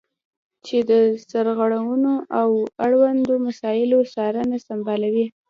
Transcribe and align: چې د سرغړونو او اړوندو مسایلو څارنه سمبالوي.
چې 0.65 0.77
د 0.89 0.91
سرغړونو 1.29 2.13
او 2.39 2.49
اړوندو 2.85 3.33
مسایلو 3.47 3.99
څارنه 4.13 4.57
سمبالوي. 4.67 5.25